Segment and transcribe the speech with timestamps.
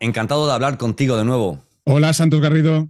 [0.00, 1.62] encantado de hablar contigo de nuevo.
[1.84, 2.88] Hola, Santos Garrido.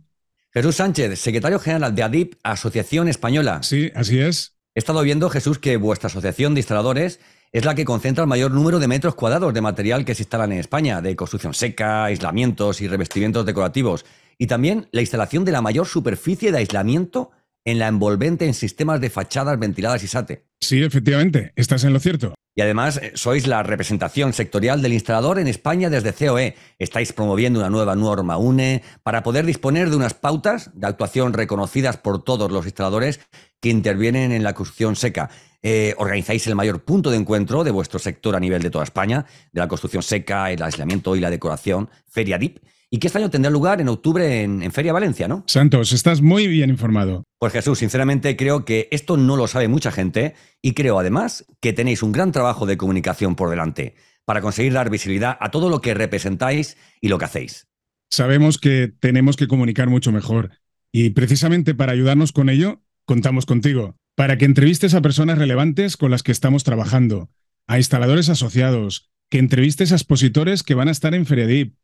[0.52, 3.62] Jesús Sánchez, secretario general de ADIP, Asociación Española.
[3.62, 4.56] Sí, así es.
[4.74, 7.20] He estado viendo, Jesús, que vuestra asociación de instaladores
[7.52, 10.52] es la que concentra el mayor número de metros cuadrados de material que se instalan
[10.52, 14.06] en España, de construcción seca, aislamientos y revestimientos decorativos,
[14.38, 17.32] y también la instalación de la mayor superficie de aislamiento
[17.64, 20.46] en la envolvente en sistemas de fachadas ventiladas y SATE.
[20.60, 22.34] Sí, efectivamente, estás en lo cierto.
[22.54, 26.56] Y además eh, sois la representación sectorial del instalador en España desde COE.
[26.78, 31.96] Estáis promoviendo una nueva norma UNE para poder disponer de unas pautas de actuación reconocidas
[31.96, 33.20] por todos los instaladores
[33.60, 35.30] que intervienen en la construcción seca.
[35.62, 39.26] Eh, organizáis el mayor punto de encuentro de vuestro sector a nivel de toda España,
[39.52, 42.58] de la construcción seca, el aislamiento y la decoración, Feria DIP,
[42.90, 45.44] y que este año tendrá lugar en octubre en, en, Feria Valencia, ¿no?
[45.46, 47.24] Santos, estás muy bien informado.
[47.40, 51.72] Pues Jesús, sinceramente creo que esto no lo sabe mucha gente y creo además que
[51.72, 53.94] tenéis un gran trabajo de comunicación por delante
[54.26, 57.66] para conseguir dar visibilidad a todo lo que representáis y lo que hacéis.
[58.10, 60.50] Sabemos que tenemos que comunicar mucho mejor
[60.92, 66.10] y precisamente para ayudarnos con ello, contamos contigo, para que entrevistes a personas relevantes con
[66.10, 67.30] las que estamos trabajando,
[67.66, 71.74] a instaladores asociados, que entrevistes a expositores que van a estar en Feriadip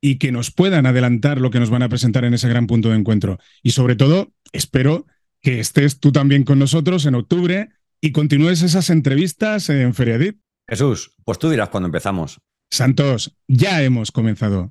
[0.00, 2.90] y que nos puedan adelantar lo que nos van a presentar en ese gran punto
[2.90, 3.38] de encuentro.
[3.62, 5.06] Y sobre todo, espero
[5.40, 10.40] que estés tú también con nosotros en octubre y continúes esas entrevistas en Feriadip.
[10.68, 12.40] Jesús, pues tú dirás cuando empezamos.
[12.70, 14.64] Santos, ya hemos comenzado.